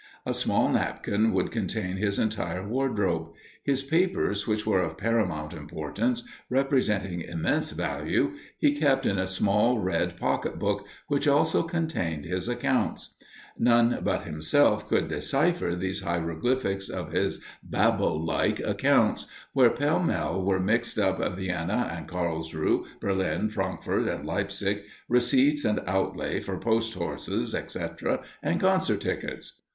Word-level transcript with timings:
A 0.25 0.33
small 0.33 0.67
napkin 0.69 1.31
would 1.31 1.51
contain 1.51 1.97
his 1.97 2.17
entire 2.17 2.67
wardrobe; 2.67 3.33
his 3.63 3.83
papers, 3.83 4.47
which 4.47 4.65
were 4.65 4.81
of 4.81 4.97
paramount 4.97 5.53
importance, 5.53 6.23
representing 6.49 7.21
immense 7.21 7.69
value, 7.69 8.31
he 8.57 8.75
kept 8.75 9.05
in 9.05 9.19
a 9.19 9.27
small 9.27 9.77
red 9.77 10.17
pocket 10.17 10.57
book, 10.57 10.87
which 11.07 11.27
also 11.27 11.61
contained 11.61 12.25
his 12.25 12.49
accounts. 12.49 13.13
None 13.59 13.99
but 14.03 14.23
himself 14.23 14.89
could 14.89 15.07
decipher 15.07 15.75
these 15.75 16.01
hieroglyphics 16.01 16.89
of 16.89 17.11
his 17.11 17.43
Babel 17.61 18.25
like 18.25 18.59
accounts, 18.59 19.27
where 19.53 19.69
pell 19.69 20.01
mell 20.01 20.43
were 20.43 20.59
mixed 20.59 20.97
up 20.97 21.19
Vienna 21.37 21.93
and 21.95 22.07
Carlsruhe, 22.07 22.87
Berlin, 22.99 23.51
Frankfort, 23.51 24.07
and 24.07 24.25
Leipzig, 24.25 24.81
receipts 25.07 25.63
and 25.63 25.79
outlay 25.85 26.39
for 26.39 26.57
post 26.57 26.95
horses, 26.95 27.53
etc., 27.53 28.23
and 28.41 28.59
concert 28.59 28.99
tickets. 29.01 29.61